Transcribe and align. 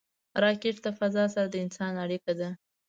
راکټ 0.43 0.75
د 0.85 0.87
فضا 0.99 1.23
سره 1.33 1.47
د 1.49 1.55
انسان 1.65 1.93
اړیکه 2.03 2.31
ده 2.39 2.49